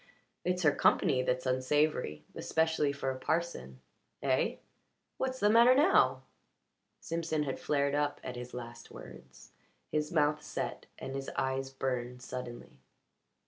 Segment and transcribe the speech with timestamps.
[0.43, 2.25] It's her company that's unsavoury.
[2.33, 3.81] Especially for a parson.
[4.23, 4.55] Eh?
[5.17, 6.23] What's the matter now?"
[6.99, 9.51] Simpson had flared up at his last words.
[9.91, 12.79] His mouth set and his eyes burned suddenly.